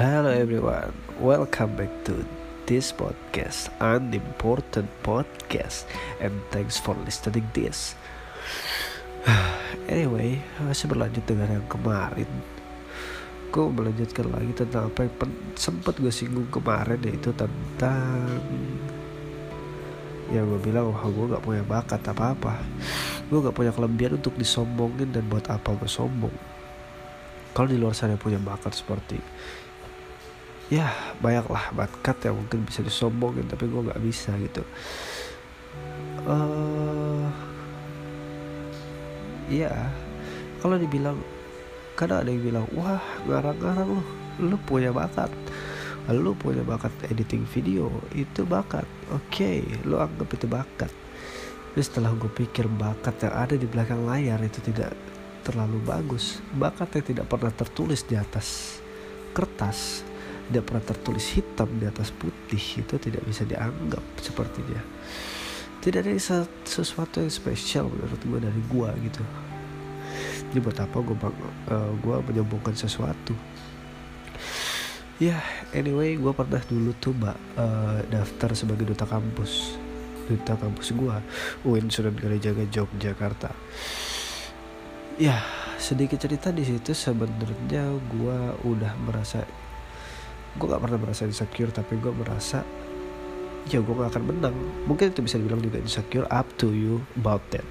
Hello 0.00 0.32
everyone, 0.32 0.96
welcome 1.20 1.76
back 1.76 1.92
to 2.08 2.24
this 2.64 2.88
podcast, 2.88 3.68
an 3.84 4.16
important 4.16 4.88
podcast, 5.04 5.84
and 6.24 6.32
thanks 6.48 6.80
for 6.80 6.96
listening 7.04 7.44
this. 7.52 7.92
Anyway, 9.92 10.40
masih 10.56 10.88
berlanjut 10.88 11.20
dengan 11.28 11.52
yang 11.52 11.68
kemarin. 11.68 12.24
Gue 13.52 13.68
melanjutkan 13.68 14.32
lagi 14.32 14.56
tentang 14.56 14.88
apa 14.88 15.04
yang 15.04 15.36
sempat 15.52 16.00
gue 16.00 16.08
singgung 16.08 16.48
kemarin 16.48 16.96
yaitu 17.04 17.36
tentang 17.36 18.40
ya 20.32 20.40
gue 20.40 20.60
bilang 20.64 20.96
wah 20.96 21.04
gue 21.04 21.28
gak 21.28 21.44
punya 21.44 21.60
bakat 21.60 22.00
apa 22.08 22.32
apa 22.32 22.54
gue 23.28 23.36
gak 23.36 23.52
punya 23.52 23.68
kelebihan 23.76 24.16
untuk 24.16 24.32
disombongin 24.40 25.12
dan 25.12 25.28
buat 25.28 25.44
apa 25.52 25.76
gue 25.76 25.90
sombong 25.92 26.32
kalau 27.52 27.68
di 27.68 27.76
luar 27.76 27.92
sana 27.92 28.16
punya 28.16 28.40
bakat 28.40 28.72
seperti 28.72 29.20
ya 30.70 30.94
banyaklah 31.18 31.74
bakat 31.74 32.30
yang 32.30 32.38
mungkin 32.38 32.62
bisa 32.62 32.80
disombongin 32.86 33.44
tapi 33.50 33.66
gue 33.66 33.90
nggak 33.90 34.00
bisa 34.00 34.30
gitu. 34.38 34.62
Uh, 36.24 37.26
ya 39.50 39.74
kalau 40.62 40.78
dibilang 40.78 41.18
kadang 41.98 42.22
ada 42.22 42.30
yang 42.30 42.42
bilang 42.46 42.66
wah 42.78 43.02
ngarang-ngarang 43.26 43.88
lu 43.90 44.02
lu 44.40 44.56
punya 44.62 44.94
bakat. 44.94 45.28
Lu 46.10 46.34
punya 46.34 46.66
bakat 46.66 46.90
editing 47.06 47.46
video 47.50 47.90
itu 48.14 48.46
bakat. 48.46 48.86
Oke 49.10 49.26
okay, 49.30 49.58
lu 49.84 49.98
anggap 49.98 50.30
itu 50.32 50.46
bakat. 50.46 50.90
Tapi 51.70 51.82
setelah 51.86 52.10
gue 52.14 52.30
pikir 52.30 52.66
bakat 52.66 53.14
yang 53.22 53.34
ada 53.34 53.54
di 53.54 53.66
belakang 53.66 54.02
layar 54.02 54.42
itu 54.42 54.58
tidak 54.58 54.90
terlalu 55.46 55.78
bagus 55.86 56.42
bakat 56.58 56.98
yang 56.98 57.06
tidak 57.14 57.26
pernah 57.30 57.54
tertulis 57.54 58.02
di 58.02 58.18
atas 58.18 58.78
kertas 59.30 60.09
tidak 60.50 60.66
pernah 60.66 60.84
tertulis 60.84 61.26
hitam 61.38 61.70
di 61.78 61.86
atas 61.86 62.10
putih 62.10 62.82
itu 62.82 62.94
tidak 62.98 63.22
bisa 63.22 63.46
dianggap 63.46 64.02
sepertinya 64.18 64.82
tidak 65.80 66.04
ada 66.04 66.12
sesuatu 66.68 67.24
yang 67.24 67.32
spesial 67.32 67.88
menurut 67.88 68.20
gue 68.20 68.38
dari 68.44 68.62
gue 68.68 68.90
gitu. 69.08 69.22
Jadi 70.52 70.58
buat 70.60 70.76
apa 70.76 70.96
gue 71.00 71.16
uh, 71.16 71.92
gue 71.96 72.16
menyambungkan 72.28 72.76
sesuatu? 72.76 73.32
Ya 75.16 75.40
yeah, 75.40 75.42
anyway 75.72 76.20
gue 76.20 76.32
pernah 76.36 76.60
dulu 76.68 76.92
tuh 77.00 77.16
mbak 77.16 77.36
uh, 77.56 78.00
daftar 78.12 78.52
sebagai 78.52 78.92
duta 78.92 79.08
kampus. 79.08 79.80
Duta 80.28 80.52
kampus 80.60 80.92
gue 80.92 81.16
UIN 81.64 81.88
Sunan 81.88 82.12
Kalijaga 82.12 82.68
Yogyakarta. 82.68 83.50
Ya 85.16 85.40
sedikit 85.80 86.20
cerita 86.20 86.52
di 86.52 86.60
situ. 86.60 86.92
Sebenarnya 86.92 87.88
gue 87.88 88.38
udah 88.68 88.92
merasa 89.00 89.48
gue 90.58 90.66
gak 90.66 90.82
pernah 90.82 90.98
merasa 90.98 91.28
insecure 91.28 91.70
tapi 91.70 92.00
gue 92.00 92.10
merasa 92.10 92.66
ya 93.70 93.78
gue 93.78 93.94
gak 93.94 94.16
akan 94.16 94.24
menang. 94.24 94.56
Mungkin 94.88 95.14
itu 95.14 95.20
bisa 95.22 95.36
dibilang 95.38 95.62
juga 95.62 95.78
insecure 95.78 96.26
up 96.32 96.48
to 96.58 96.74
you 96.74 97.04
about 97.14 97.44
that. 97.54 97.66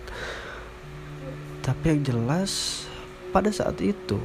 Tapi 1.66 1.98
yang 1.98 2.02
jelas 2.06 2.86
pada 3.30 3.52
saat 3.52 3.78
itu 3.84 4.18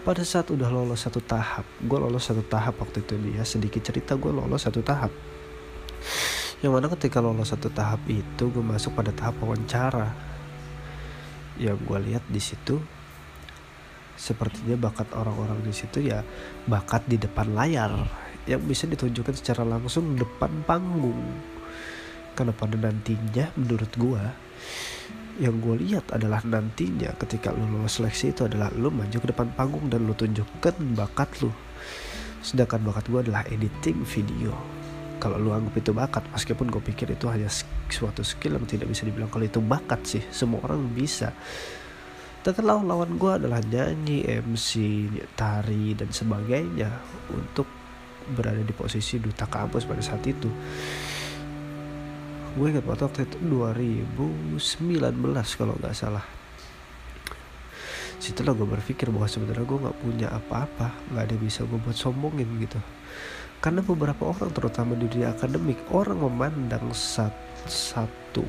pada 0.00 0.24
saat 0.24 0.48
udah 0.48 0.68
lolos 0.72 1.04
satu 1.04 1.20
tahap 1.20 1.64
gue 1.80 1.98
lolos 1.98 2.24
satu 2.24 2.40
tahap 2.44 2.76
waktu 2.80 3.04
itu 3.04 3.20
dia 3.20 3.44
sedikit 3.44 3.84
cerita 3.84 4.16
gue 4.16 4.32
lolos 4.32 4.64
satu 4.64 4.84
tahap. 4.84 5.12
Yang 6.60 6.72
mana 6.76 6.86
ketika 6.92 7.24
lolos 7.24 7.52
satu 7.52 7.72
tahap 7.72 8.04
itu 8.04 8.44
gue 8.52 8.64
masuk 8.64 8.92
pada 8.92 9.12
tahap 9.16 9.40
wawancara. 9.40 10.12
Yang 11.56 11.76
gue 11.84 11.98
lihat 12.12 12.24
di 12.28 12.40
situ 12.40 12.80
sepertinya 14.20 14.76
bakat 14.76 15.08
orang-orang 15.16 15.64
di 15.64 15.72
situ 15.72 16.04
ya 16.04 16.20
bakat 16.68 17.08
di 17.08 17.16
depan 17.16 17.56
layar 17.56 18.04
yang 18.44 18.60
bisa 18.68 18.84
ditunjukkan 18.84 19.32
secara 19.32 19.64
langsung 19.64 20.12
depan 20.20 20.52
panggung. 20.68 21.24
Karena 22.36 22.52
pada 22.52 22.76
nantinya 22.76 23.48
menurut 23.56 23.92
gua 23.96 24.28
yang 25.40 25.56
gue 25.56 25.88
lihat 25.88 26.12
adalah 26.12 26.44
nantinya 26.44 27.16
ketika 27.16 27.48
lu 27.48 27.64
lolos 27.64 27.96
seleksi 27.96 28.36
itu 28.36 28.44
adalah 28.44 28.68
lu 28.76 28.92
maju 28.92 29.16
ke 29.16 29.28
depan 29.32 29.48
panggung 29.56 29.88
dan 29.88 30.04
lu 30.04 30.12
tunjukkan 30.12 30.76
bakat 30.92 31.32
lu. 31.40 31.48
Sedangkan 32.44 32.84
bakat 32.84 33.08
gue 33.08 33.20
adalah 33.24 33.48
editing 33.48 34.04
video. 34.04 34.52
Kalau 35.16 35.40
lu 35.40 35.52
anggap 35.52 35.80
itu 35.80 35.96
bakat 35.96 36.24
meskipun 36.32 36.68
gue 36.68 36.82
pikir 36.92 37.08
itu 37.12 37.24
hanya 37.28 37.48
suatu 37.88 38.20
skill 38.20 38.60
yang 38.60 38.68
tidak 38.68 38.92
bisa 38.92 39.08
dibilang 39.08 39.32
kalau 39.32 39.48
itu 39.48 39.60
bakat 39.60 40.00
sih 40.04 40.22
semua 40.32 40.60
orang 40.64 40.80
bisa 40.92 41.32
lawan 42.40 42.88
lawan 42.88 43.20
gue 43.20 43.32
adalah 43.36 43.60
nyanyi, 43.60 44.24
MC, 44.40 44.70
tari 45.36 45.92
dan 45.92 46.08
sebagainya 46.08 46.88
untuk 47.28 47.68
berada 48.32 48.64
di 48.64 48.72
posisi 48.72 49.20
duta 49.20 49.44
kampus 49.44 49.84
pada 49.84 50.00
saat 50.00 50.24
itu. 50.24 50.48
Gue 52.56 52.72
ingat 52.72 52.88
waktu 52.88 53.28
itu 53.28 53.36
2019 53.44 54.56
kalau 55.60 55.76
nggak 55.76 55.92
salah. 55.92 56.24
Situlah 58.16 58.56
gue 58.56 58.68
berpikir 58.68 59.12
bahwa 59.12 59.28
sebenarnya 59.28 59.64
gue 59.68 59.78
nggak 59.84 59.98
punya 60.00 60.28
apa-apa, 60.32 60.96
nggak 61.12 61.24
ada 61.28 61.36
bisa 61.36 61.68
gue 61.68 61.76
buat 61.76 61.96
sombongin 61.96 62.48
gitu. 62.56 62.80
Karena 63.60 63.84
beberapa 63.84 64.32
orang 64.32 64.48
terutama 64.56 64.96
di 64.96 65.04
dunia 65.04 65.36
akademik 65.36 65.92
orang 65.92 66.24
memandang 66.24 66.88
satu 67.68 68.44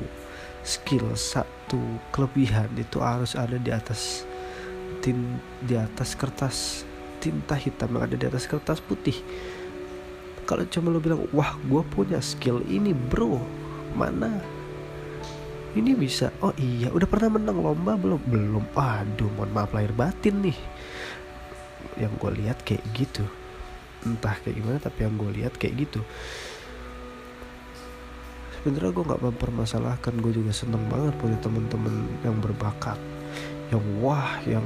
skill 0.62 1.10
satu 1.18 1.98
kelebihan 2.14 2.70
itu 2.78 3.02
harus 3.02 3.34
ada 3.34 3.58
di 3.58 3.70
atas 3.74 4.22
tin 5.02 5.38
di 5.62 5.74
atas 5.74 6.14
kertas 6.14 6.86
tinta 7.18 7.58
hitam 7.58 7.98
yang 7.98 8.06
ada 8.06 8.16
di 8.18 8.26
atas 8.26 8.46
kertas 8.46 8.78
putih. 8.82 9.14
Kalau 10.46 10.66
cuma 10.66 10.90
lo 10.90 10.98
bilang 10.98 11.26
wah 11.30 11.54
gue 11.66 11.82
punya 11.94 12.18
skill 12.18 12.62
ini 12.66 12.94
bro. 12.94 13.38
Mana 13.94 14.42
ini 15.78 15.94
bisa? 15.94 16.34
Oh 16.42 16.54
iya. 16.58 16.90
Udah 16.90 17.06
pernah 17.06 17.38
menang 17.38 17.62
lomba 17.62 17.94
belum? 17.94 18.22
Belum. 18.26 18.64
Aduh 18.74 19.30
mohon 19.38 19.54
maaf 19.54 19.70
lahir 19.70 19.94
batin 19.94 20.42
nih. 20.42 20.58
Yang 21.98 22.12
gue 22.18 22.30
lihat 22.42 22.58
kayak 22.66 22.82
gitu. 22.94 23.22
Entah 24.02 24.34
kayak 24.42 24.58
gimana 24.58 24.78
tapi 24.82 25.06
yang 25.06 25.14
gue 25.14 25.30
lihat 25.42 25.54
kayak 25.58 25.86
gitu 25.86 26.02
sebenarnya 28.62 28.94
gue 28.94 29.04
nggak 29.10 29.22
mempermasalahkan 29.26 30.14
gue 30.22 30.32
juga 30.38 30.54
seneng 30.54 30.86
banget 30.86 31.18
punya 31.18 31.34
temen-temen 31.42 32.06
yang 32.22 32.38
berbakat 32.38 32.94
yang 33.74 33.82
wah 33.98 34.38
yang 34.46 34.62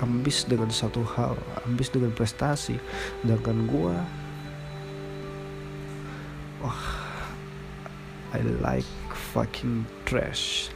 ambis 0.00 0.48
dengan 0.48 0.72
satu 0.72 1.04
hal 1.04 1.34
ambis 1.68 1.92
dengan 1.92 2.10
prestasi. 2.16 2.80
Sedangkan 3.20 3.68
gue 3.68 3.96
wah 6.64 6.86
I 8.34 8.40
like 8.64 8.88
fucking 9.36 9.86
trash. 10.06 10.70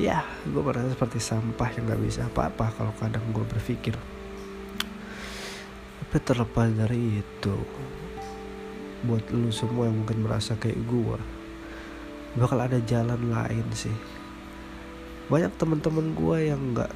Ya 0.00 0.24
gue 0.44 0.62
merasa 0.62 0.92
seperti 0.92 1.18
sampah 1.20 1.68
yang 1.74 1.90
gak 1.90 2.02
bisa 2.04 2.20
apa-apa 2.28 2.72
kalau 2.76 2.92
kadang 3.00 3.24
gue 3.32 3.44
berpikir. 3.44 3.96
Tapi 6.00 6.16
terlepas 6.20 6.68
dari 6.68 7.24
itu 7.24 7.56
buat 9.02 9.24
lu 9.34 9.50
semua 9.50 9.90
yang 9.90 10.04
mungkin 10.04 10.22
merasa 10.22 10.54
kayak 10.54 10.78
gue 10.86 11.18
bakal 12.36 12.58
ada 12.60 12.80
jalan 12.88 13.28
lain 13.28 13.66
sih. 13.76 13.94
Banyak 15.28 15.52
teman-teman 15.60 16.16
gue 16.16 16.38
yang 16.52 16.60
nggak 16.72 16.92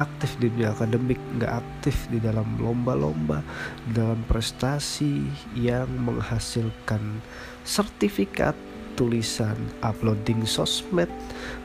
aktif 0.00 0.40
di 0.40 0.48
dunia 0.48 0.72
akademik 0.72 1.20
nggak 1.36 1.60
aktif 1.60 2.08
di 2.08 2.16
dalam 2.16 2.56
lomba-lomba 2.56 3.44
dalam 3.92 4.24
prestasi 4.24 5.28
yang 5.52 5.92
menghasilkan 6.00 7.20
sertifikat 7.68 8.56
tulisan 8.96 9.56
uploading 9.84 10.48
sosmed 10.48 11.12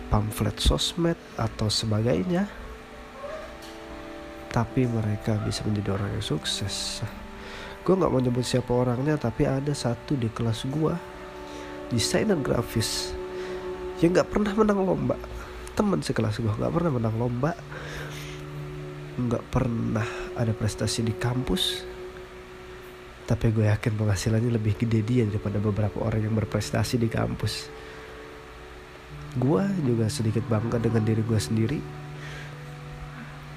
pamflet 0.09 0.57
sosmed 0.61 1.17
atau 1.35 1.67
sebagainya. 1.71 2.45
Tapi 4.51 4.87
mereka 4.87 5.35
bisa 5.43 5.67
menjadi 5.67 5.99
orang 5.99 6.15
yang 6.15 6.23
sukses. 6.23 7.03
Gue 7.83 7.93
nggak 7.99 8.07
mau 8.07 8.23
nyebut 8.23 8.45
siapa 8.47 8.71
orangnya 8.71 9.19
tapi 9.19 9.43
ada 9.43 9.75
satu 9.75 10.15
di 10.15 10.31
kelas 10.31 10.63
gue 10.71 11.14
desainer 11.89 12.37
grafis 12.37 13.13
yang 14.03 14.11
nggak 14.11 14.29
pernah 14.31 14.51
menang 14.51 14.79
lomba. 14.83 15.15
Teman 15.75 15.99
sekelas 15.99 16.39
gue 16.39 16.51
nggak 16.51 16.73
pernah 16.73 16.91
menang 16.91 17.15
lomba. 17.15 17.51
Nggak 19.15 19.43
pernah 19.47 20.07
ada 20.35 20.51
prestasi 20.51 21.03
di 21.03 21.15
kampus. 21.15 21.83
Tapi 23.25 23.49
gue 23.49 23.65
yakin 23.65 23.97
penghasilannya 23.97 24.53
lebih 24.53 24.77
gede 24.77 25.01
dia 25.01 25.23
daripada 25.25 25.57
beberapa 25.57 25.97
orang 26.05 26.29
yang 26.29 26.35
berprestasi 26.37 27.01
di 27.01 27.09
kampus. 27.09 27.71
Gue 29.35 29.65
juga 29.83 30.07
sedikit 30.07 30.45
bangga 30.45 30.77
dengan 30.77 31.01
diri 31.01 31.25
gue 31.25 31.39
sendiri. 31.39 31.79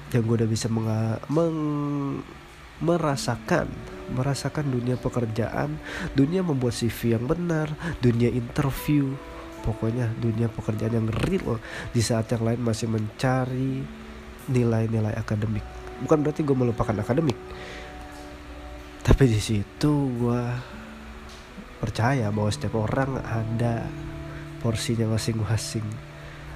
Yang 0.09 0.23
gue 0.25 0.35
udah 0.41 0.49
bisa 0.49 0.67
meng 1.29 1.57
merasakan 2.79 3.67
merasakan 4.11 4.69
dunia 4.73 4.97
pekerjaan, 4.97 5.77
dunia 6.17 6.41
membuat 6.41 6.73
CV 6.75 7.15
yang 7.17 7.25
benar, 7.29 7.69
dunia 8.01 8.29
interview, 8.29 9.13
pokoknya 9.61 10.11
dunia 10.17 10.49
pekerjaan 10.49 10.93
yang 10.97 11.07
real. 11.25 11.61
Di 11.93 12.01
saat 12.01 12.29
yang 12.33 12.43
lain 12.43 12.61
masih 12.61 12.89
mencari 12.89 13.85
nilai-nilai 14.49 15.13
akademik. 15.13 15.63
Bukan 16.01 16.25
berarti 16.25 16.41
gue 16.41 16.55
melupakan 16.57 16.95
akademik. 16.95 17.37
tapi 18.99 19.25
di 19.25 19.41
situ 19.41 19.91
gue 20.21 20.43
percaya 21.81 22.29
bahwa 22.29 22.51
setiap 22.51 22.77
orang 22.77 23.17
ada 23.23 23.87
porsinya 24.61 25.09
masing-masing. 25.15 25.83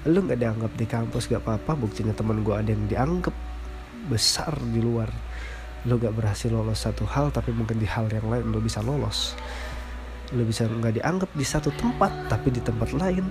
Lu 0.06 0.22
nggak 0.22 0.38
dianggap 0.38 0.72
di 0.76 0.86
kampus 0.86 1.32
gak 1.32 1.42
apa-apa. 1.42 1.80
Buktinya 1.80 2.14
teman 2.14 2.44
gue 2.44 2.54
ada 2.54 2.70
yang 2.70 2.86
dianggap 2.86 3.34
besar 4.12 4.54
di 4.60 4.84
luar 4.84 5.08
lu 5.84 6.00
gak 6.00 6.16
berhasil 6.16 6.48
lolos 6.48 6.88
satu 6.88 7.04
hal 7.04 7.32
tapi 7.36 7.52
mungkin 7.52 7.76
di 7.76 7.88
hal 7.88 8.08
yang 8.08 8.28
lain 8.32 8.52
lu 8.52 8.64
bisa 8.64 8.80
lolos. 8.80 9.36
Lu 10.34 10.48
bisa 10.48 10.66
nggak 10.66 11.04
dianggap 11.04 11.30
di 11.36 11.46
satu 11.46 11.70
tempat 11.76 12.32
tapi 12.32 12.50
di 12.50 12.64
tempat 12.64 12.96
lain 12.96 13.28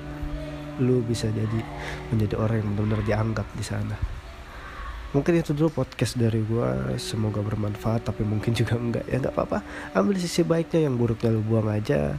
lu 0.81 1.05
bisa 1.05 1.29
jadi 1.29 1.61
menjadi 2.09 2.35
orang 2.41 2.57
yang 2.65 2.69
benar-benar 2.77 3.03
dianggap 3.05 3.49
di 3.57 3.65
sana. 3.65 3.97
Mungkin 5.13 5.45
itu 5.45 5.53
dulu 5.53 5.85
podcast 5.85 6.17
dari 6.17 6.41
gue 6.41 6.97
semoga 6.97 7.45
bermanfaat 7.45 8.09
tapi 8.09 8.25
mungkin 8.25 8.57
juga 8.57 8.81
enggak 8.81 9.05
ya 9.05 9.21
nggak 9.21 9.35
apa-apa. 9.37 9.59
Ambil 9.93 10.17
sisi 10.17 10.41
baiknya 10.41 10.89
yang 10.89 10.97
buruknya 10.97 11.37
lu 11.37 11.45
buang 11.45 11.69
aja. 11.69 12.17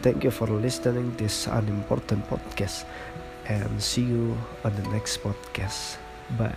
Thank 0.00 0.24
you 0.24 0.32
for 0.32 0.48
listening 0.48 1.12
this 1.18 1.50
unimportant 1.50 2.22
podcast. 2.30 2.86
And 3.50 3.82
see 3.82 4.06
you 4.06 4.38
on 4.62 4.72
the 4.78 4.86
next 4.94 5.18
podcast. 5.20 5.98
Bye 6.38 6.54